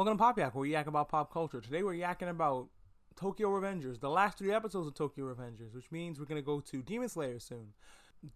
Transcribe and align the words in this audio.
Welcome 0.00 0.16
to 0.16 0.22
Pop 0.22 0.38
Yak, 0.38 0.54
where 0.54 0.62
we 0.62 0.72
yak 0.72 0.86
about 0.86 1.10
pop 1.10 1.30
culture. 1.30 1.60
Today 1.60 1.82
we're 1.82 1.92
yakking 1.92 2.30
about 2.30 2.68
Tokyo 3.16 3.50
Revengers, 3.50 4.00
the 4.00 4.08
last 4.08 4.38
three 4.38 4.50
episodes 4.50 4.86
of 4.86 4.94
Tokyo 4.94 5.26
Revengers, 5.26 5.74
which 5.74 5.92
means 5.92 6.18
we're 6.18 6.24
gonna 6.24 6.40
go 6.40 6.58
to 6.58 6.80
Demon 6.80 7.10
Slayer 7.10 7.38
soon. 7.38 7.74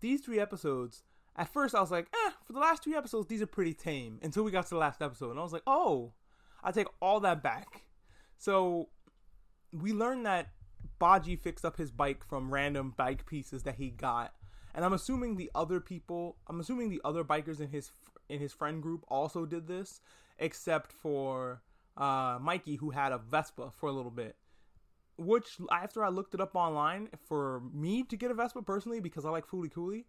These 0.00 0.20
three 0.20 0.38
episodes, 0.38 1.04
at 1.34 1.50
first 1.50 1.74
I 1.74 1.80
was 1.80 1.90
like, 1.90 2.08
eh, 2.12 2.32
for 2.44 2.52
the 2.52 2.58
last 2.58 2.84
three 2.84 2.94
episodes, 2.94 3.28
these 3.28 3.40
are 3.40 3.46
pretty 3.46 3.72
tame. 3.72 4.18
Until 4.22 4.44
we 4.44 4.50
got 4.50 4.64
to 4.64 4.74
the 4.74 4.76
last 4.76 5.00
episode, 5.00 5.30
and 5.30 5.40
I 5.40 5.42
was 5.42 5.54
like, 5.54 5.62
oh, 5.66 6.12
I 6.62 6.70
take 6.70 6.88
all 7.00 7.18
that 7.20 7.42
back. 7.42 7.80
So 8.36 8.90
we 9.72 9.94
learned 9.94 10.26
that 10.26 10.48
Baji 10.98 11.36
fixed 11.36 11.64
up 11.64 11.78
his 11.78 11.90
bike 11.90 12.26
from 12.28 12.52
random 12.52 12.92
bike 12.94 13.24
pieces 13.24 13.62
that 13.62 13.76
he 13.76 13.88
got, 13.88 14.34
and 14.74 14.84
I'm 14.84 14.92
assuming 14.92 15.36
the 15.36 15.50
other 15.54 15.80
people, 15.80 16.36
I'm 16.46 16.60
assuming 16.60 16.90
the 16.90 17.00
other 17.06 17.24
bikers 17.24 17.58
in 17.58 17.70
his 17.70 17.90
in 18.28 18.38
his 18.38 18.52
friend 18.52 18.82
group 18.82 19.02
also 19.08 19.46
did 19.46 19.66
this, 19.66 20.02
except 20.38 20.92
for 20.92 21.62
uh, 21.96 22.38
Mikey, 22.40 22.76
who 22.76 22.90
had 22.90 23.12
a 23.12 23.18
Vespa 23.18 23.70
for 23.76 23.88
a 23.88 23.92
little 23.92 24.10
bit. 24.10 24.36
Which, 25.16 25.58
after 25.70 26.04
I 26.04 26.08
looked 26.08 26.34
it 26.34 26.40
up 26.40 26.56
online, 26.56 27.08
for 27.28 27.62
me 27.72 28.02
to 28.04 28.16
get 28.16 28.30
a 28.30 28.34
Vespa 28.34 28.62
personally, 28.62 29.00
because 29.00 29.24
I 29.24 29.30
like 29.30 29.46
Fooly 29.46 29.70
Cooly, 29.70 30.06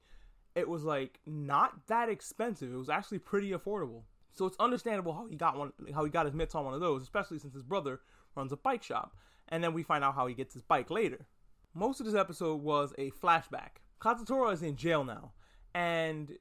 it 0.55 0.67
was 0.67 0.83
like 0.83 1.19
not 1.25 1.85
that 1.87 2.09
expensive. 2.09 2.73
It 2.73 2.77
was 2.77 2.89
actually 2.89 3.19
pretty 3.19 3.51
affordable. 3.51 4.03
So 4.31 4.45
it's 4.45 4.57
understandable 4.59 5.13
how 5.13 5.27
he 5.27 5.35
got 5.35 5.57
one, 5.57 5.71
how 5.93 6.03
he 6.03 6.09
got 6.09 6.25
his 6.25 6.35
mitts 6.35 6.55
on 6.55 6.65
one 6.65 6.73
of 6.73 6.81
those, 6.81 7.03
especially 7.03 7.39
since 7.39 7.53
his 7.53 7.63
brother 7.63 8.01
runs 8.35 8.51
a 8.51 8.57
bike 8.57 8.83
shop. 8.83 9.15
And 9.49 9.63
then 9.63 9.73
we 9.73 9.83
find 9.83 10.03
out 10.03 10.15
how 10.15 10.27
he 10.27 10.33
gets 10.33 10.53
his 10.53 10.63
bike 10.63 10.89
later. 10.89 11.27
Most 11.73 11.99
of 11.99 12.05
this 12.05 12.15
episode 12.15 12.61
was 12.61 12.93
a 12.97 13.11
flashback. 13.11 13.81
Kazutora 14.01 14.53
is 14.53 14.61
in 14.61 14.75
jail 14.75 15.03
now, 15.03 15.33
and 15.73 16.31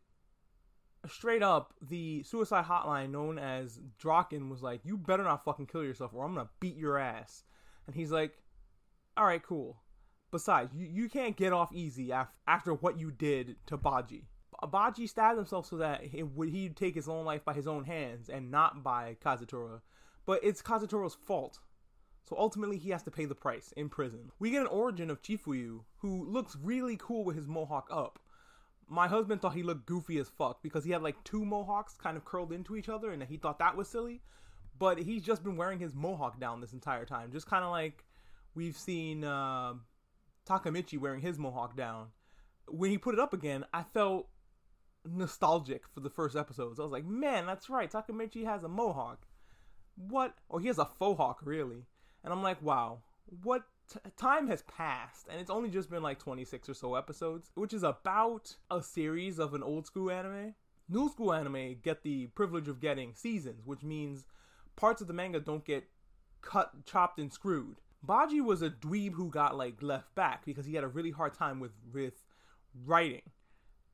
straight 1.08 1.42
up, 1.42 1.74
the 1.80 2.22
suicide 2.22 2.64
hotline 2.64 3.10
known 3.10 3.38
as 3.38 3.80
Draken 3.98 4.48
was 4.48 4.62
like, 4.62 4.84
"You 4.84 4.96
better 4.96 5.22
not 5.22 5.44
fucking 5.44 5.66
kill 5.66 5.84
yourself, 5.84 6.12
or 6.14 6.24
I'm 6.24 6.34
gonna 6.34 6.50
beat 6.60 6.76
your 6.76 6.98
ass." 6.98 7.44
And 7.86 7.94
he's 7.94 8.12
like, 8.12 8.42
"All 9.16 9.26
right, 9.26 9.42
cool." 9.42 9.82
Besides, 10.30 10.74
you, 10.74 10.86
you 10.86 11.08
can't 11.08 11.36
get 11.36 11.52
off 11.52 11.72
easy 11.72 12.12
after 12.12 12.34
after 12.46 12.74
what 12.74 12.98
you 12.98 13.10
did 13.10 13.56
to 13.66 13.76
Baji. 13.76 14.28
Baji 14.66 15.06
stabbed 15.06 15.36
himself 15.36 15.66
so 15.66 15.76
that 15.76 16.04
he 16.04 16.22
would 16.22 16.48
he'd 16.48 16.76
take 16.76 16.94
his 16.94 17.08
own 17.08 17.24
life 17.24 17.44
by 17.44 17.52
his 17.52 17.66
own 17.66 17.84
hands 17.84 18.28
and 18.28 18.50
not 18.50 18.82
by 18.82 19.16
Kazutora. 19.22 19.82
But 20.26 20.40
it's 20.42 20.62
Kazutora's 20.62 21.14
fault. 21.14 21.60
So 22.24 22.36
ultimately, 22.38 22.78
he 22.78 22.90
has 22.90 23.02
to 23.02 23.10
pay 23.10 23.26
the 23.26 23.34
price 23.34 23.72
in 23.76 23.90
prison. 23.90 24.32
We 24.38 24.50
get 24.50 24.62
an 24.62 24.68
origin 24.68 25.10
of 25.10 25.20
Chifuyu, 25.20 25.84
who 25.98 26.24
looks 26.24 26.56
really 26.56 26.96
cool 26.96 27.24
with 27.24 27.36
his 27.36 27.46
mohawk 27.46 27.88
up 27.90 28.18
my 28.88 29.08
husband 29.08 29.40
thought 29.40 29.54
he 29.54 29.62
looked 29.62 29.86
goofy 29.86 30.18
as 30.18 30.28
fuck 30.28 30.62
because 30.62 30.84
he 30.84 30.90
had 30.90 31.02
like 31.02 31.22
two 31.24 31.44
mohawks 31.44 31.94
kind 31.94 32.16
of 32.16 32.24
curled 32.24 32.52
into 32.52 32.76
each 32.76 32.88
other 32.88 33.10
and 33.10 33.22
he 33.22 33.36
thought 33.36 33.58
that 33.58 33.76
was 33.76 33.88
silly. 33.88 34.20
But 34.78 34.98
he's 34.98 35.22
just 35.22 35.44
been 35.44 35.56
wearing 35.56 35.78
his 35.78 35.94
mohawk 35.94 36.40
down 36.40 36.60
this 36.60 36.72
entire 36.72 37.04
time. 37.04 37.30
Just 37.32 37.46
kind 37.46 37.64
of 37.64 37.70
like 37.70 38.04
we've 38.54 38.76
seen 38.76 39.24
uh, 39.24 39.74
Takemichi 40.48 40.98
wearing 40.98 41.20
his 41.20 41.38
mohawk 41.38 41.76
down. 41.76 42.08
When 42.68 42.90
he 42.90 42.98
put 42.98 43.14
it 43.14 43.20
up 43.20 43.32
again, 43.32 43.64
I 43.72 43.82
felt 43.82 44.28
nostalgic 45.04 45.82
for 45.92 46.00
the 46.00 46.10
first 46.10 46.34
episodes. 46.36 46.80
I 46.80 46.82
was 46.82 46.92
like, 46.92 47.04
man, 47.04 47.46
that's 47.46 47.70
right. 47.70 47.90
Takamichi 47.90 48.44
has 48.44 48.64
a 48.64 48.68
mohawk. 48.68 49.26
What? 49.96 50.34
Oh, 50.50 50.58
he 50.58 50.66
has 50.66 50.78
a 50.78 50.86
faux 50.86 51.18
hawk, 51.18 51.40
really. 51.44 51.86
And 52.24 52.32
I'm 52.32 52.42
like, 52.42 52.60
wow, 52.62 53.02
what 53.42 53.62
t- 53.92 53.98
time 54.16 54.48
has 54.48 54.62
passed 54.62 55.26
and 55.30 55.40
it's 55.40 55.50
only 55.50 55.70
just 55.70 55.90
been 55.90 56.02
like 56.02 56.18
26 56.18 56.68
or 56.68 56.74
so 56.74 56.94
episodes, 56.94 57.50
which 57.54 57.72
is 57.72 57.82
about 57.82 58.56
a 58.70 58.82
series 58.82 59.38
of 59.38 59.54
an 59.54 59.62
old 59.62 59.86
school 59.86 60.10
anime. 60.10 60.54
New 60.88 61.08
school 61.08 61.32
anime 61.32 61.76
get 61.82 62.02
the 62.02 62.26
privilege 62.28 62.68
of 62.68 62.80
getting 62.80 63.14
seasons, 63.14 63.64
which 63.64 63.82
means 63.82 64.26
parts 64.76 65.00
of 65.00 65.06
the 65.06 65.14
manga 65.14 65.40
don't 65.40 65.64
get 65.64 65.84
cut, 66.42 66.84
chopped, 66.84 67.18
and 67.18 67.32
screwed. 67.32 67.76
Baji 68.02 68.40
was 68.40 68.60
a 68.60 68.68
dweeb 68.68 69.14
who 69.14 69.30
got 69.30 69.56
like 69.56 69.82
left 69.82 70.14
back 70.14 70.44
because 70.44 70.66
he 70.66 70.74
had 70.74 70.84
a 70.84 70.88
really 70.88 71.10
hard 71.10 71.32
time 71.34 71.58
with 71.58 71.72
with 71.92 72.22
writing, 72.84 73.22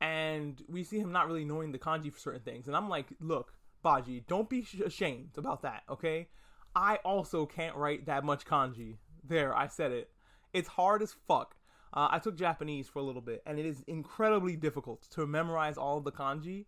and 0.01 0.61
we 0.67 0.83
see 0.83 0.99
him 0.99 1.13
not 1.13 1.27
really 1.27 1.45
knowing 1.45 1.71
the 1.71 1.79
kanji 1.79 2.11
for 2.11 2.19
certain 2.19 2.41
things. 2.41 2.67
And 2.67 2.75
I'm 2.75 2.89
like, 2.89 3.07
look, 3.21 3.53
Baji, 3.81 4.25
don't 4.27 4.49
be 4.49 4.65
ashamed 4.85 5.37
about 5.37 5.61
that, 5.61 5.83
okay? 5.89 6.27
I 6.75 6.97
also 7.05 7.45
can't 7.45 7.75
write 7.75 8.05
that 8.05 8.23
much 8.23 8.45
kanji. 8.45 8.97
There, 9.23 9.55
I 9.55 9.67
said 9.67 9.91
it. 9.91 10.09
It's 10.53 10.67
hard 10.67 11.01
as 11.01 11.13
fuck. 11.27 11.55
Uh, 11.93 12.07
I 12.11 12.19
took 12.19 12.37
Japanese 12.37 12.87
for 12.87 12.99
a 12.99 13.03
little 13.03 13.21
bit, 13.21 13.43
and 13.45 13.59
it 13.59 13.65
is 13.65 13.83
incredibly 13.87 14.55
difficult 14.55 15.07
to 15.11 15.27
memorize 15.27 15.77
all 15.77 15.99
the 15.99 16.11
kanji 16.11 16.65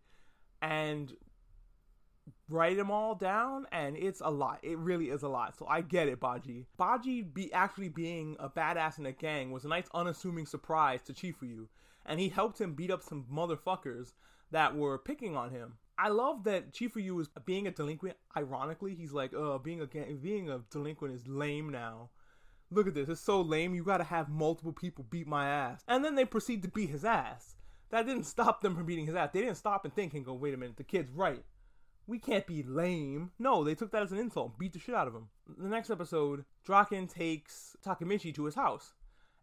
and 0.61 1.13
write 2.49 2.77
them 2.77 2.91
all 2.91 3.15
down. 3.15 3.65
And 3.71 3.95
it's 3.97 4.21
a 4.21 4.29
lot. 4.29 4.59
It 4.63 4.77
really 4.77 5.09
is 5.09 5.23
a 5.23 5.29
lot. 5.29 5.57
So 5.57 5.65
I 5.67 5.81
get 5.81 6.07
it, 6.09 6.19
Baji. 6.19 6.67
Baji 6.77 7.21
be 7.21 7.51
actually 7.53 7.89
being 7.89 8.35
a 8.39 8.49
badass 8.49 8.99
in 8.99 9.05
a 9.05 9.11
gang 9.11 9.51
was 9.51 9.65
a 9.65 9.69
nice 9.69 9.87
unassuming 9.93 10.45
surprise 10.45 11.01
to 11.03 11.13
Chifuyu, 11.13 11.67
and 12.05 12.19
he 12.19 12.29
helped 12.29 12.59
him 12.59 12.73
beat 12.73 12.91
up 12.91 13.01
some 13.01 13.25
motherfuckers 13.33 14.13
that 14.51 14.75
were 14.75 14.97
picking 14.97 15.35
on 15.35 15.51
him. 15.51 15.75
I 15.97 16.09
love 16.09 16.43
that 16.45 16.73
Chifuyu 16.73 17.21
is 17.21 17.29
being 17.45 17.67
a 17.67 17.71
delinquent. 17.71 18.17
Ironically, 18.35 18.95
he's 18.95 19.13
like, 19.13 19.33
"Uh, 19.33 19.57
being 19.57 19.79
a 19.79 19.87
gang- 19.87 20.17
being 20.17 20.49
a 20.49 20.59
delinquent 20.69 21.13
is 21.13 21.27
lame 21.27 21.69
now." 21.69 22.09
Look 22.73 22.87
at 22.87 22.93
this, 22.93 23.09
it's 23.09 23.21
so 23.21 23.41
lame, 23.41 23.75
you 23.75 23.83
gotta 23.83 24.03
have 24.03 24.29
multiple 24.29 24.73
people 24.73 25.05
beat 25.09 25.27
my 25.27 25.47
ass. 25.47 25.81
And 25.87 26.03
then 26.03 26.15
they 26.15 26.25
proceed 26.25 26.61
to 26.63 26.69
beat 26.69 26.89
his 26.89 27.05
ass. 27.05 27.55
That 27.89 28.07
didn't 28.07 28.23
stop 28.23 28.61
them 28.61 28.75
from 28.75 28.85
beating 28.85 29.05
his 29.05 29.15
ass. 29.15 29.29
They 29.33 29.41
didn't 29.41 29.57
stop 29.57 29.85
and 29.85 29.93
think 29.93 30.13
and 30.13 30.25
go, 30.25 30.33
wait 30.33 30.53
a 30.53 30.57
minute, 30.57 30.77
the 30.77 30.83
kid's 30.83 31.11
right. 31.11 31.43
We 32.07 32.19
can't 32.19 32.47
be 32.47 32.63
lame. 32.63 33.31
No, 33.39 33.63
they 33.63 33.75
took 33.75 33.91
that 33.91 34.03
as 34.03 34.11
an 34.11 34.17
insult, 34.17 34.49
and 34.49 34.59
beat 34.59 34.73
the 34.73 34.79
shit 34.79 34.95
out 34.95 35.07
of 35.07 35.15
him. 35.15 35.29
The 35.57 35.69
next 35.69 35.89
episode, 35.89 36.43
Draken 36.65 37.07
takes 37.07 37.77
Takemichi 37.85 38.33
to 38.35 38.45
his 38.45 38.55
house. 38.55 38.93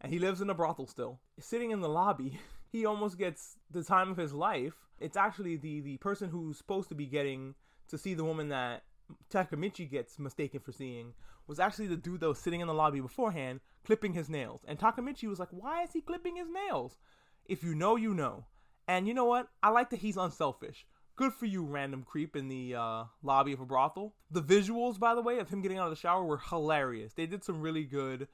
And 0.01 0.11
he 0.11 0.19
lives 0.19 0.41
in 0.41 0.49
a 0.49 0.53
brothel 0.53 0.87
still. 0.87 1.19
Sitting 1.39 1.71
in 1.71 1.81
the 1.81 1.89
lobby, 1.89 2.39
he 2.71 2.85
almost 2.85 3.17
gets 3.17 3.57
the 3.69 3.83
time 3.83 4.11
of 4.11 4.17
his 4.17 4.33
life. 4.33 4.73
It's 4.99 5.17
actually 5.17 5.57
the, 5.57 5.79
the 5.79 5.97
person 5.97 6.29
who's 6.29 6.57
supposed 6.57 6.89
to 6.89 6.95
be 6.95 7.05
getting 7.05 7.55
to 7.87 7.97
see 7.97 8.13
the 8.13 8.23
woman 8.23 8.49
that 8.49 8.83
Takemichi 9.29 9.89
gets 9.89 10.19
mistaken 10.19 10.59
for 10.59 10.71
seeing 10.71 11.13
was 11.47 11.59
actually 11.59 11.87
the 11.87 11.97
dude 11.97 12.21
that 12.21 12.27
was 12.27 12.39
sitting 12.39 12.61
in 12.61 12.67
the 12.67 12.73
lobby 12.73 12.99
beforehand 12.99 13.59
clipping 13.83 14.13
his 14.13 14.29
nails. 14.29 14.61
And 14.67 14.79
Takamichi 14.79 15.27
was 15.27 15.39
like, 15.39 15.49
Why 15.51 15.83
is 15.83 15.91
he 15.93 16.01
clipping 16.01 16.35
his 16.35 16.47
nails? 16.49 16.97
If 17.45 17.63
you 17.63 17.75
know, 17.75 17.95
you 17.95 18.13
know. 18.13 18.45
And 18.87 19.07
you 19.07 19.13
know 19.13 19.25
what? 19.25 19.47
I 19.61 19.69
like 19.69 19.89
that 19.89 19.99
he's 19.99 20.17
unselfish. 20.17 20.85
Good 21.15 21.33
for 21.33 21.45
you, 21.45 21.63
random 21.63 22.03
creep 22.03 22.35
in 22.35 22.47
the 22.47 22.75
uh, 22.75 23.03
lobby 23.21 23.53
of 23.53 23.59
a 23.59 23.65
brothel. 23.65 24.15
The 24.31 24.41
visuals, 24.41 24.97
by 24.97 25.13
the 25.13 25.21
way, 25.21 25.39
of 25.39 25.49
him 25.49 25.61
getting 25.61 25.77
out 25.77 25.85
of 25.85 25.91
the 25.91 25.95
shower 25.95 26.23
were 26.23 26.37
hilarious. 26.37 27.13
They 27.13 27.25
did 27.25 27.43
some 27.43 27.61
really 27.61 27.83
good 27.83 28.27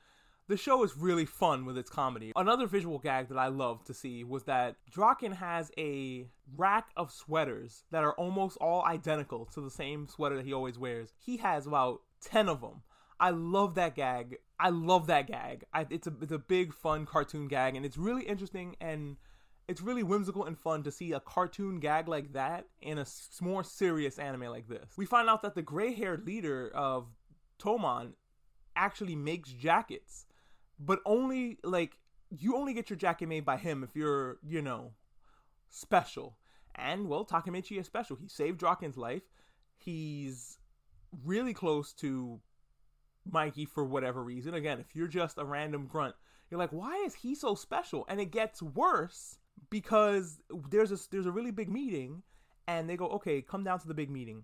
the 0.48 0.58
show 0.58 0.84
is 0.84 0.96
really 0.96 1.26
fun 1.26 1.66
with 1.66 1.78
its 1.78 1.90
comedy. 1.90 2.32
Another 2.36 2.68
visual 2.68 3.00
gag 3.00 3.28
that 3.30 3.38
I 3.38 3.48
love 3.48 3.84
to 3.86 3.94
see 3.94 4.24
was 4.24 4.44
that 4.44 4.78
Draken 4.90 5.34
has 5.34 5.72
a 5.78 6.28
rack 6.56 6.88
of 6.96 7.12
sweaters 7.12 7.84
that 7.92 8.04
are 8.04 8.14
almost 8.14 8.58
all 8.58 8.84
identical 8.86 9.46
to 9.54 9.62
the 9.62 9.70
same 9.70 10.08
sweater 10.08 10.38
that 10.38 10.46
he 10.46 10.54
always 10.54 10.80
wears. 10.80 11.14
He 11.18 11.38
has 11.38 11.68
about 11.68 12.02
10 12.22 12.48
of 12.48 12.62
them. 12.62 12.82
I 13.20 13.32
love 13.32 13.76
that 13.76 13.96
gag. 13.96 14.38
I 14.60 14.70
love 14.70 15.08
that 15.08 15.28
gag. 15.28 15.66
I, 15.74 15.86
it's 15.90 16.08
a 16.08 16.14
it's 16.22 16.32
a 16.32 16.38
big 16.38 16.74
fun 16.74 17.06
cartoon 17.06 17.48
gag 17.48 17.76
and 17.76 17.86
it's 17.86 17.98
really 17.98 18.24
interesting 18.24 18.76
and 18.80 19.18
it's 19.68 19.82
really 19.82 20.04
whimsical 20.04 20.46
and 20.46 20.58
fun 20.58 20.84
to 20.84 20.92
see 20.92 21.12
a 21.12 21.20
cartoon 21.20 21.80
gag 21.80 22.08
like 22.08 22.34
that 22.34 22.66
in 22.82 23.00
a 23.00 23.06
more 23.42 23.64
serious 23.64 24.18
anime 24.18 24.44
like 24.44 24.70
this. 24.70 24.92
We 24.96 25.06
find 25.06 25.30
out 25.30 25.42
that 25.42 25.56
the 25.56 25.62
gray-haired 25.62 26.26
leader 26.26 26.72
of 26.74 27.08
Toman 27.60 28.14
actually 28.78 29.16
makes 29.16 29.52
jackets 29.52 30.27
but 30.80 31.00
only 31.06 31.58
like 31.64 31.98
you 32.30 32.56
only 32.56 32.74
get 32.74 32.90
your 32.90 32.98
jacket 32.98 33.28
made 33.28 33.46
by 33.46 33.58
him 33.58 33.84
if 33.84 33.96
you're, 33.96 34.38
you 34.46 34.62
know, 34.62 34.92
special. 35.70 36.38
And 36.76 37.08
well, 37.08 37.26
Takemichi 37.26 37.80
is 37.80 37.86
special. 37.86 38.18
He 38.18 38.28
saved 38.28 38.60
Draken's 38.60 38.98
life. 38.98 39.24
He's 39.78 40.60
really 41.24 41.54
close 41.54 41.94
to 41.94 42.40
Mikey 43.30 43.66
for 43.66 43.84
whatever 43.84 44.24
reason. 44.24 44.54
Again, 44.54 44.80
if 44.80 44.96
you're 44.96 45.08
just 45.08 45.38
a 45.38 45.46
random 45.46 45.88
grunt, 45.88 46.16
you're 46.50 46.60
like, 46.60 46.72
why 46.72 46.96
is 47.06 47.16
he 47.16 47.36
so 47.36 47.56
special? 47.56 48.06
And 48.08 48.20
it 48.20 48.32
gets 48.32 48.62
worse 48.62 49.38
because 49.70 50.40
there's 50.70 50.92
a 50.92 50.98
there's 51.12 51.26
a 51.26 51.32
really 51.32 51.52
big 51.52 51.70
meeting, 51.70 52.22
and 52.68 52.90
they 52.90 52.96
go, 52.96 53.08
okay, 53.08 53.42
come 53.42 53.64
down 53.64 53.80
to 53.80 53.88
the 53.88 53.94
big 53.94 54.10
meeting. 54.10 54.44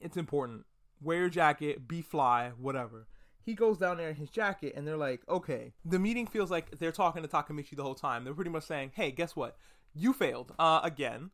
It's 0.00 0.16
important. 0.16 0.64
Wear 1.00 1.20
your 1.20 1.28
jacket, 1.28 1.86
be 1.86 2.02
fly, 2.02 2.52
whatever 2.58 3.06
he 3.44 3.54
goes 3.54 3.76
down 3.76 3.98
there 3.98 4.08
in 4.08 4.16
his 4.16 4.30
jacket 4.30 4.72
and 4.74 4.86
they're 4.88 4.96
like, 4.96 5.20
okay. 5.28 5.74
The 5.84 5.98
meeting 5.98 6.26
feels 6.26 6.50
like 6.50 6.78
they're 6.78 6.90
talking 6.92 7.22
to 7.22 7.28
Takamichi 7.28 7.76
the 7.76 7.82
whole 7.82 7.94
time. 7.94 8.24
They're 8.24 8.34
pretty 8.34 8.50
much 8.50 8.64
saying, 8.64 8.92
hey, 8.94 9.10
guess 9.10 9.36
what? 9.36 9.56
You 9.94 10.12
failed. 10.12 10.54
Uh, 10.58 10.80
again. 10.82 11.30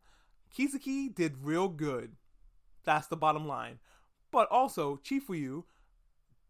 Kizuki 0.53 1.15
did 1.15 1.45
real 1.45 1.69
good. 1.69 2.17
That's 2.85 3.07
the 3.07 3.17
bottom 3.17 3.47
line. 3.47 3.79
But 4.33 4.49
also, 4.51 5.01
Chifuyu 5.05 5.65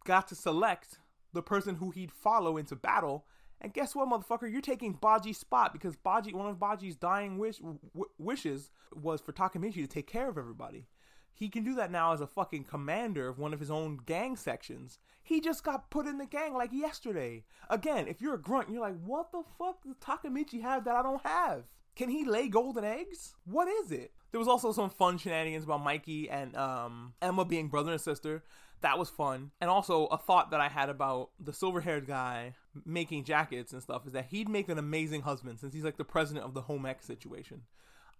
got 0.04 0.28
to 0.28 0.34
select 0.34 0.98
the 1.34 1.42
person 1.42 1.76
who 1.76 1.90
he'd 1.90 2.10
follow 2.10 2.56
into 2.56 2.74
battle. 2.74 3.26
And 3.60 3.74
guess 3.74 3.94
what, 3.94 4.08
motherfucker? 4.08 4.50
You're 4.50 4.62
taking 4.62 4.94
Baji's 4.94 5.36
spot 5.36 5.74
because 5.74 5.94
Baji, 5.96 6.32
one 6.32 6.48
of 6.48 6.58
Baji's 6.58 6.96
dying 6.96 7.36
wish, 7.36 7.58
w- 7.58 7.78
wishes 8.18 8.70
was 8.94 9.20
for 9.20 9.32
Takamichi 9.32 9.74
to 9.74 9.86
take 9.86 10.06
care 10.06 10.30
of 10.30 10.38
everybody. 10.38 10.86
He 11.32 11.48
can 11.48 11.64
do 11.64 11.74
that 11.76 11.90
now 11.90 12.12
as 12.12 12.20
a 12.20 12.26
fucking 12.26 12.64
commander 12.64 13.28
of 13.28 13.38
one 13.38 13.54
of 13.54 13.60
his 13.60 13.70
own 13.70 14.00
gang 14.06 14.36
sections. 14.36 14.98
He 15.22 15.40
just 15.40 15.64
got 15.64 15.90
put 15.90 16.06
in 16.06 16.18
the 16.18 16.26
gang 16.26 16.54
like 16.54 16.72
yesterday. 16.72 17.44
Again, 17.68 18.08
if 18.08 18.20
you're 18.20 18.34
a 18.34 18.40
grunt, 18.40 18.70
you're 18.70 18.80
like, 18.80 19.00
what 19.04 19.32
the 19.32 19.42
fuck 19.58 19.82
does 19.82 19.96
Takemichi 19.96 20.60
have 20.62 20.84
that 20.84 20.96
I 20.96 21.02
don't 21.02 21.24
have? 21.26 21.64
Can 21.96 22.08
he 22.08 22.24
lay 22.24 22.48
golden 22.48 22.84
eggs? 22.84 23.34
What 23.44 23.68
is 23.68 23.92
it? 23.92 24.12
There 24.30 24.38
was 24.38 24.48
also 24.48 24.72
some 24.72 24.90
fun 24.90 25.18
shenanigans 25.18 25.64
about 25.64 25.82
Mikey 25.82 26.30
and 26.30 26.56
um, 26.56 27.14
Emma 27.20 27.44
being 27.44 27.68
brother 27.68 27.92
and 27.92 28.00
sister. 28.00 28.44
That 28.80 28.98
was 28.98 29.10
fun. 29.10 29.50
And 29.60 29.68
also 29.68 30.06
a 30.06 30.16
thought 30.16 30.50
that 30.52 30.60
I 30.60 30.68
had 30.68 30.88
about 30.88 31.30
the 31.38 31.52
silver 31.52 31.80
haired 31.80 32.06
guy 32.06 32.54
making 32.86 33.24
jackets 33.24 33.72
and 33.72 33.82
stuff 33.82 34.06
is 34.06 34.12
that 34.12 34.26
he'd 34.26 34.48
make 34.48 34.68
an 34.68 34.78
amazing 34.78 35.22
husband 35.22 35.58
since 35.58 35.74
he's 35.74 35.84
like 35.84 35.96
the 35.96 36.04
president 36.04 36.46
of 36.46 36.54
the 36.54 36.62
home 36.62 36.86
ec 36.86 37.02
situation. 37.02 37.62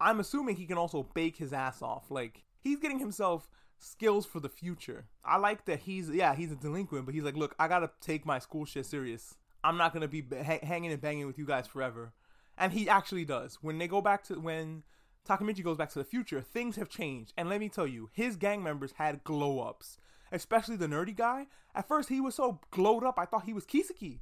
I'm 0.00 0.20
assuming 0.20 0.56
he 0.56 0.66
can 0.66 0.78
also 0.78 1.08
bake 1.14 1.36
his 1.36 1.52
ass 1.52 1.82
off. 1.82 2.10
Like 2.10 2.44
he's 2.60 2.78
getting 2.78 2.98
himself 2.98 3.50
skills 3.78 4.26
for 4.26 4.40
the 4.40 4.48
future. 4.48 5.06
I 5.24 5.38
like 5.38 5.64
that 5.64 5.80
he's 5.80 6.10
yeah 6.10 6.34
he's 6.34 6.52
a 6.52 6.56
delinquent, 6.56 7.06
but 7.06 7.14
he's 7.14 7.24
like, 7.24 7.36
look, 7.36 7.54
I 7.58 7.68
gotta 7.68 7.90
take 8.00 8.26
my 8.26 8.38
school 8.38 8.64
shit 8.64 8.86
serious. 8.86 9.36
I'm 9.62 9.76
not 9.76 9.92
gonna 9.92 10.08
be 10.08 10.24
ha- 10.30 10.58
hanging 10.62 10.92
and 10.92 11.00
banging 11.00 11.26
with 11.26 11.38
you 11.38 11.46
guys 11.46 11.66
forever. 11.66 12.12
And 12.56 12.72
he 12.72 12.88
actually 12.88 13.24
does. 13.24 13.58
When 13.62 13.78
they 13.78 13.88
go 13.88 14.00
back 14.00 14.22
to 14.24 14.38
when 14.38 14.82
Takamichi 15.26 15.62
goes 15.62 15.76
back 15.76 15.90
to 15.90 15.98
the 15.98 16.04
future, 16.04 16.40
things 16.40 16.76
have 16.76 16.88
changed. 16.88 17.32
And 17.36 17.48
let 17.48 17.60
me 17.60 17.68
tell 17.68 17.86
you, 17.86 18.10
his 18.12 18.36
gang 18.36 18.62
members 18.62 18.92
had 18.92 19.24
glow 19.24 19.60
ups, 19.60 19.96
especially 20.32 20.76
the 20.76 20.86
nerdy 20.86 21.16
guy. 21.16 21.46
At 21.74 21.88
first, 21.88 22.08
he 22.08 22.20
was 22.20 22.34
so 22.34 22.60
glowed 22.70 23.04
up, 23.04 23.18
I 23.18 23.24
thought 23.24 23.44
he 23.44 23.52
was 23.52 23.64
Kiseki. 23.64 24.20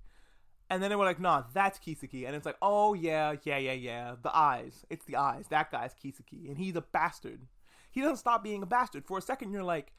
And 0.70 0.82
then 0.82 0.90
they 0.90 0.96
were 0.96 1.04
like, 1.04 1.20
nah, 1.20 1.44
that's 1.54 1.78
Kiseki. 1.78 2.26
And 2.26 2.36
it's 2.36 2.44
like, 2.44 2.58
oh, 2.60 2.92
yeah, 2.92 3.36
yeah, 3.44 3.56
yeah, 3.56 3.72
yeah. 3.72 4.14
The 4.22 4.36
eyes. 4.36 4.84
It's 4.90 5.06
the 5.06 5.16
eyes. 5.16 5.46
That 5.48 5.70
guy's 5.70 5.94
Kiseki. 5.94 6.48
And 6.48 6.58
he's 6.58 6.76
a 6.76 6.82
bastard. 6.82 7.46
He 7.90 8.00
doesn't 8.00 8.16
stop 8.16 8.42
being 8.42 8.62
a 8.62 8.66
bastard. 8.66 9.06
For 9.06 9.18
a 9.18 9.22
second, 9.22 9.52
you're 9.52 9.62
like, 9.62 9.92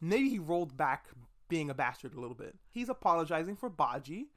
maybe 0.00 0.28
he 0.28 0.38
rolled 0.38 0.76
back 0.76 1.08
being 1.48 1.70
a 1.70 1.74
bastard 1.74 2.14
a 2.14 2.20
little 2.20 2.36
bit. 2.36 2.56
He's 2.68 2.88
apologizing 2.88 3.56
for 3.56 3.68
Baji. 3.68 4.28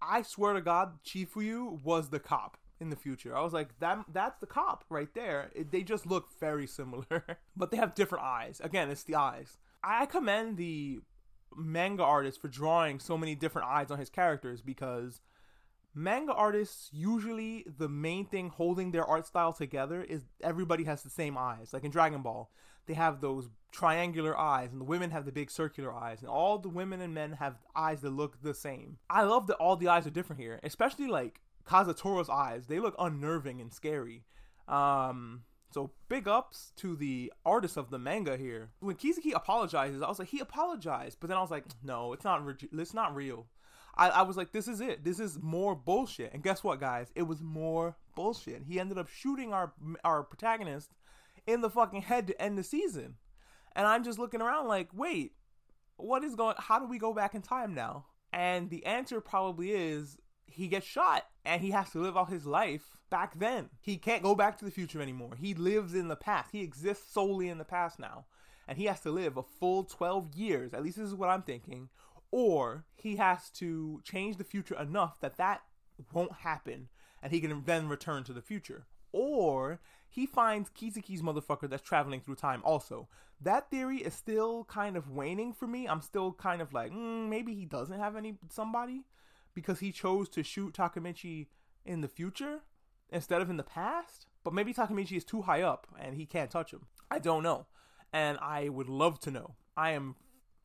I 0.00 0.22
swear 0.22 0.54
to 0.54 0.60
God, 0.60 0.98
Chifuyu 1.04 1.82
was 1.82 2.10
the 2.10 2.20
cop 2.20 2.56
in 2.80 2.90
the 2.90 2.96
future. 2.96 3.36
I 3.36 3.42
was 3.42 3.52
like, 3.52 3.78
that 3.80 4.04
that's 4.12 4.38
the 4.40 4.46
cop 4.46 4.84
right 4.88 5.12
there. 5.14 5.50
It, 5.54 5.70
they 5.70 5.82
just 5.82 6.06
look 6.06 6.28
very 6.40 6.66
similar, 6.66 7.38
but 7.56 7.70
they 7.70 7.76
have 7.76 7.94
different 7.94 8.24
eyes. 8.24 8.60
Again, 8.62 8.90
it's 8.90 9.04
the 9.04 9.14
eyes. 9.14 9.58
I 9.82 10.06
commend 10.06 10.56
the 10.56 11.00
manga 11.56 12.02
artist 12.02 12.40
for 12.40 12.48
drawing 12.48 12.98
so 12.98 13.16
many 13.16 13.34
different 13.34 13.68
eyes 13.68 13.90
on 13.90 13.98
his 13.98 14.10
characters 14.10 14.60
because 14.60 15.20
manga 15.94 16.32
artists 16.32 16.90
usually 16.92 17.64
the 17.78 17.88
main 17.88 18.26
thing 18.26 18.48
holding 18.48 18.90
their 18.90 19.04
art 19.04 19.26
style 19.26 19.52
together 19.52 20.02
is 20.02 20.24
everybody 20.42 20.84
has 20.84 21.02
the 21.02 21.10
same 21.10 21.38
eyes. 21.38 21.72
Like 21.72 21.84
in 21.84 21.90
Dragon 21.90 22.22
Ball, 22.22 22.50
they 22.86 22.94
have 22.94 23.20
those 23.20 23.48
triangular 23.72 24.38
eyes 24.38 24.72
and 24.72 24.80
the 24.80 24.84
women 24.84 25.10
have 25.10 25.24
the 25.24 25.32
big 25.32 25.50
circular 25.50 25.92
eyes 25.92 26.20
and 26.20 26.28
all 26.28 26.58
the 26.58 26.68
women 26.68 27.00
and 27.00 27.14
men 27.14 27.32
have 27.32 27.56
eyes 27.74 28.00
that 28.02 28.10
look 28.10 28.42
the 28.42 28.54
same. 28.54 28.98
I 29.08 29.22
love 29.22 29.46
that 29.48 29.56
all 29.56 29.76
the 29.76 29.88
eyes 29.88 30.06
are 30.06 30.10
different 30.10 30.40
here, 30.40 30.60
especially 30.62 31.06
like 31.06 31.40
Kazutora's 31.66 32.28
eyes. 32.28 32.66
They 32.66 32.80
look 32.80 32.94
unnerving 32.98 33.60
and 33.60 33.72
scary. 33.72 34.24
Um, 34.68 35.42
so 35.72 35.90
big 36.08 36.28
ups 36.28 36.72
to 36.76 36.94
the 36.94 37.32
artist 37.44 37.76
of 37.76 37.90
the 37.90 37.98
manga 37.98 38.36
here. 38.36 38.70
When 38.80 38.96
kizuki 38.96 39.34
apologizes, 39.34 40.02
I 40.02 40.08
was 40.08 40.18
like, 40.20 40.28
he 40.28 40.38
apologized, 40.38 41.18
but 41.20 41.28
then 41.28 41.36
I 41.36 41.40
was 41.40 41.50
like, 41.50 41.64
no, 41.82 42.12
it's 42.12 42.24
not. 42.24 42.44
Re- 42.46 42.68
it's 42.72 42.94
not 42.94 43.14
real. 43.14 43.46
I, 43.96 44.08
I 44.08 44.22
was 44.22 44.36
like, 44.36 44.52
this 44.52 44.68
is 44.68 44.80
it. 44.80 45.04
This 45.04 45.20
is 45.20 45.38
more 45.40 45.74
bullshit. 45.74 46.32
And 46.32 46.42
guess 46.42 46.64
what, 46.64 46.80
guys? 46.80 47.12
It 47.14 47.22
was 47.22 47.40
more 47.40 47.96
bullshit. 48.16 48.62
He 48.66 48.80
ended 48.80 48.98
up 48.98 49.08
shooting 49.08 49.52
our 49.52 49.72
our 50.04 50.22
protagonist 50.22 50.90
in 51.46 51.60
the 51.60 51.70
fucking 51.70 52.02
head 52.02 52.26
to 52.26 52.42
end 52.42 52.58
the 52.58 52.64
season. 52.64 53.16
And 53.76 53.86
I'm 53.86 54.04
just 54.04 54.18
looking 54.18 54.40
around 54.40 54.68
like, 54.68 54.88
wait, 54.94 55.32
what 55.96 56.24
is 56.24 56.34
going? 56.34 56.56
How 56.58 56.78
do 56.78 56.86
we 56.86 56.98
go 56.98 57.12
back 57.12 57.34
in 57.34 57.42
time 57.42 57.74
now? 57.74 58.06
And 58.32 58.70
the 58.70 58.84
answer 58.86 59.20
probably 59.20 59.70
is 59.70 60.18
he 60.46 60.68
gets 60.68 60.86
shot 60.86 61.24
and 61.44 61.60
he 61.60 61.70
has 61.70 61.90
to 61.90 62.00
live 62.00 62.16
out 62.16 62.30
his 62.30 62.46
life 62.46 62.82
back 63.10 63.38
then. 63.38 63.70
He 63.80 63.96
can't 63.96 64.22
go 64.22 64.34
back 64.34 64.58
to 64.58 64.64
the 64.64 64.70
future 64.70 65.00
anymore. 65.00 65.36
He 65.38 65.54
lives 65.54 65.94
in 65.94 66.08
the 66.08 66.16
past. 66.16 66.50
He 66.52 66.62
exists 66.62 67.12
solely 67.12 67.48
in 67.48 67.58
the 67.58 67.64
past 67.64 67.98
now. 67.98 68.26
And 68.66 68.78
he 68.78 68.86
has 68.86 69.00
to 69.00 69.10
live 69.10 69.36
a 69.36 69.42
full 69.42 69.84
12 69.84 70.34
years. 70.34 70.72
At 70.72 70.82
least 70.82 70.96
this 70.96 71.06
is 71.06 71.14
what 71.14 71.28
I'm 71.28 71.42
thinking. 71.42 71.90
Or 72.36 72.84
he 72.96 73.14
has 73.14 73.48
to 73.50 74.00
change 74.02 74.38
the 74.38 74.42
future 74.42 74.74
enough 74.74 75.20
that 75.20 75.36
that 75.36 75.62
won't 76.12 76.32
happen 76.32 76.88
and 77.22 77.30
he 77.30 77.40
can 77.40 77.62
then 77.64 77.88
return 77.88 78.24
to 78.24 78.32
the 78.32 78.42
future. 78.42 78.86
Or 79.12 79.78
he 80.08 80.26
finds 80.26 80.68
Kiseki's 80.68 81.22
motherfucker 81.22 81.70
that's 81.70 81.84
traveling 81.84 82.20
through 82.20 82.34
time 82.34 82.60
also. 82.64 83.08
That 83.40 83.70
theory 83.70 83.98
is 83.98 84.14
still 84.14 84.64
kind 84.64 84.96
of 84.96 85.12
waning 85.12 85.52
for 85.52 85.68
me. 85.68 85.86
I'm 85.86 86.00
still 86.00 86.32
kind 86.32 86.60
of 86.60 86.72
like, 86.72 86.90
mm, 86.90 87.28
maybe 87.28 87.54
he 87.54 87.66
doesn't 87.66 88.00
have 88.00 88.16
any 88.16 88.34
somebody 88.50 89.04
because 89.54 89.78
he 89.78 89.92
chose 89.92 90.28
to 90.30 90.42
shoot 90.42 90.74
Takemichi 90.74 91.46
in 91.84 92.00
the 92.00 92.08
future 92.08 92.62
instead 93.10 93.42
of 93.42 93.48
in 93.48 93.58
the 93.58 93.62
past. 93.62 94.26
But 94.42 94.54
maybe 94.54 94.74
Takemichi 94.74 95.16
is 95.16 95.24
too 95.24 95.42
high 95.42 95.62
up 95.62 95.86
and 96.00 96.16
he 96.16 96.26
can't 96.26 96.50
touch 96.50 96.72
him. 96.72 96.86
I 97.12 97.20
don't 97.20 97.44
know. 97.44 97.66
And 98.12 98.38
I 98.38 98.70
would 98.70 98.88
love 98.88 99.20
to 99.20 99.30
know. 99.30 99.54
I 99.76 99.92
am 99.92 100.16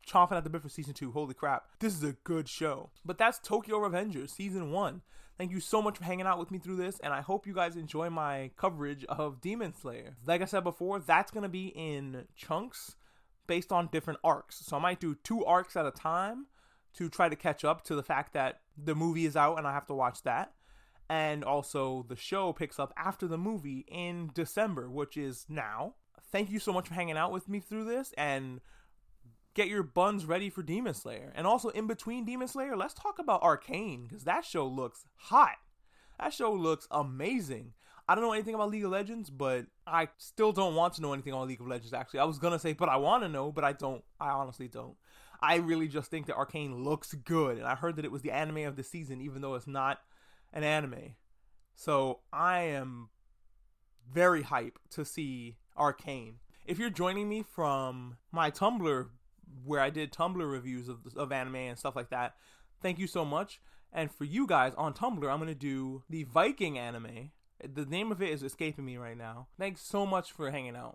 chomping 0.08 0.38
at 0.38 0.44
the 0.44 0.50
bit 0.50 0.62
for 0.62 0.70
season 0.70 0.94
two. 0.94 1.12
Holy 1.12 1.34
crap. 1.34 1.66
This 1.80 1.94
is 1.94 2.04
a 2.04 2.14
good 2.24 2.48
show. 2.48 2.90
But 3.06 3.18
that's 3.18 3.40
Tokyo 3.40 3.78
Revengers 3.78 4.30
season 4.30 4.72
one. 4.72 5.02
Thank 5.38 5.52
you 5.52 5.62
so 5.62 5.82
much 5.82 5.98
for 5.98 6.04
hanging 6.04 6.26
out 6.26 6.38
with 6.38 6.52
me 6.52 6.60
through 6.60 6.76
this, 6.76 7.00
and 7.00 7.14
I 7.14 7.22
hope 7.22 7.48
you 7.48 7.54
guys 7.54 7.78
enjoy 7.78 8.10
my 8.10 8.52
coverage 8.58 9.06
of 9.06 9.40
Demon 9.40 9.74
Slayer. 9.74 10.18
Like 10.26 10.42
I 10.42 10.46
said 10.46 10.66
before, 10.66 11.00
that's 11.00 11.32
going 11.32 11.44
to 11.44 11.50
be 11.50 11.68
in 11.68 12.26
chunks 12.36 12.98
based 13.48 13.72
on 13.72 13.88
different 13.90 14.20
arcs. 14.22 14.62
So 14.66 14.76
I 14.76 14.82
might 14.82 15.00
do 15.00 15.16
two 15.16 15.46
arcs 15.46 15.78
at 15.78 15.86
a 15.86 15.92
time 15.92 16.48
to 16.96 17.08
try 17.08 17.30
to 17.30 17.38
catch 17.38 17.64
up 17.64 17.84
to 17.86 17.96
the 17.96 18.04
fact 18.04 18.34
that 18.34 18.60
the 18.78 18.96
movie 18.96 19.26
is 19.26 19.38
out 19.38 19.58
and 19.58 19.66
I 19.66 19.74
have 19.74 19.88
to 19.88 19.94
watch 19.94 20.24
that. 20.24 20.54
And 21.10 21.44
also, 21.44 22.06
the 22.08 22.16
show 22.16 22.54
picks 22.54 22.78
up 22.78 22.94
after 22.98 23.26
the 23.26 23.38
movie 23.38 23.86
in 23.88 24.32
December, 24.34 24.90
which 24.90 25.16
is 25.18 25.46
now. 25.50 25.96
Thank 26.32 26.52
you 26.52 26.60
so 26.60 26.72
much 26.72 26.90
for 26.90 26.94
hanging 26.94 27.18
out 27.18 27.32
with 27.32 27.50
me 27.50 27.60
through 27.60 27.86
this 27.86 28.14
and 28.18 28.62
get 29.60 29.68
your 29.70 29.84
buns 29.84 30.26
ready 30.26 30.50
for 30.50 30.64
Demon 30.64 30.94
Slayer. 30.94 31.34
And 31.36 31.46
also, 31.46 31.68
in 31.70 31.86
between 31.86 32.24
Demon 32.24 32.48
Slayer, 32.48 32.78
let's 32.78 32.94
talk 32.94 33.20
about 33.20 33.44
Arcane 33.44 34.08
because 34.08 34.24
that 34.24 34.46
show 34.46 34.66
looks 34.66 35.06
hot. 35.16 35.58
That 36.18 36.34
show 36.34 36.54
looks 36.54 36.88
amazing. 36.92 37.74
I 38.08 38.16
don't 38.16 38.24
know 38.24 38.32
anything 38.32 38.56
about 38.56 38.70
League 38.70 38.86
of 38.86 38.92
Legends, 38.92 39.30
but 39.30 39.66
I 39.86 40.08
still 40.18 40.54
don't 40.54 40.76
want 40.76 40.94
to 40.94 41.02
know 41.02 41.12
anything 41.12 41.34
about 41.34 41.48
League 41.48 41.60
of 41.60 41.68
Legends, 41.68 41.94
actually. 41.94 42.22
I 42.22 42.24
was 42.24 42.40
to 42.40 42.58
say, 42.58 42.72
but 42.72 42.88
I 42.88 42.96
want 42.96 43.24
to 43.24 43.30
know, 43.30 43.52
but 43.52 43.66
I 43.66 43.74
don't. 43.74 44.04
I 44.20 44.30
honestly 44.30 44.70
don't. 44.70 44.96
I 45.42 45.58
really 45.58 45.90
just 45.90 46.10
think 46.10 46.28
that 46.28 46.38
Arcane 46.38 46.84
looks 46.84 47.14
good, 47.14 47.58
and 47.58 47.68
I 47.68 47.76
heard 47.76 47.98
that 47.98 48.06
it 48.06 48.12
was 48.12 48.22
the 48.22 48.32
anime 48.32 48.66
of 48.66 48.78
the 48.78 48.84
season, 48.84 49.20
even 49.22 49.42
though 49.42 49.56
it's 49.56 49.68
not 49.68 50.00
an 50.54 50.64
anime. 50.64 51.16
So 51.76 52.22
I 52.32 52.62
am 52.62 53.10
very 54.10 54.44
hype 54.44 54.80
to 54.92 55.04
see 55.04 55.58
Arcane. 55.78 56.36
If 56.66 56.80
you're 56.80 56.90
joining 56.90 57.28
me 57.28 57.44
from 57.44 58.18
my 58.32 58.52
Tumblr, 58.52 59.08
where 59.66 59.82
I 59.82 59.90
did 59.90 60.12
Tumblr 60.12 60.52
reviews 60.52 60.88
of, 60.90 61.00
of 61.16 61.32
anime 61.32 61.56
and 61.56 61.78
stuff 61.78 61.96
like 61.96 62.10
that, 62.10 62.36
thank 62.82 63.00
you 63.00 63.08
so 63.08 63.26
much. 63.26 63.60
And 63.92 64.12
for 64.12 64.24
you 64.24 64.46
guys 64.46 64.74
on 64.78 64.94
Tumblr, 64.94 65.30
I'm 65.30 65.40
to 65.48 65.56
do 65.56 66.04
the 66.10 66.24
Viking 66.24 66.78
anime. 66.78 67.32
The 67.62 67.86
name 67.86 68.12
of 68.12 68.22
it 68.22 68.30
is 68.30 68.44
escaping 68.44 68.86
me 68.86 68.98
right 68.98 69.18
now. 69.18 69.48
Thanks 69.58 69.82
so 69.82 70.06
much 70.06 70.32
for 70.32 70.52
hanging 70.52 70.76
out. 70.76 70.88